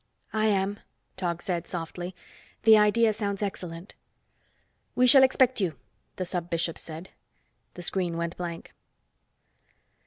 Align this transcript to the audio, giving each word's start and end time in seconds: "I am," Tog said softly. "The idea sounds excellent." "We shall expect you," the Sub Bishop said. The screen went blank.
"I 0.33 0.47
am," 0.47 0.79
Tog 1.15 1.43
said 1.43 1.67
softly. 1.67 2.15
"The 2.63 2.75
idea 2.75 3.13
sounds 3.13 3.43
excellent." 3.43 3.93
"We 4.95 5.05
shall 5.05 5.21
expect 5.21 5.61
you," 5.61 5.77
the 6.15 6.25
Sub 6.25 6.49
Bishop 6.49 6.79
said. 6.79 7.11
The 7.75 7.83
screen 7.83 8.17
went 8.17 8.35
blank. 8.35 8.73